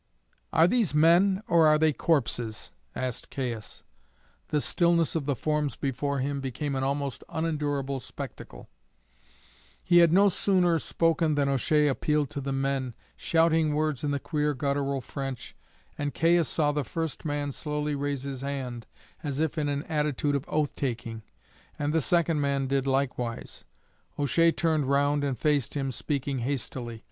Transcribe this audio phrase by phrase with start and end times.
[0.51, 3.83] "Are these men, or are they corpses?" asked Caius.
[4.47, 8.67] The stillness of the forms before him became an almost unendurable spectacle.
[9.83, 14.19] He had no sooner spoken than O'Shea appealed to the men, shouting words in the
[14.19, 15.55] queer guttural French.
[15.99, 18.87] And Caius saw the first man slowly raise his hand
[19.21, 21.21] as if in an attitude of oath taking,
[21.77, 23.65] and the second man did likewise.
[24.17, 26.99] O'Shea turned round and faced him, speaking hastily.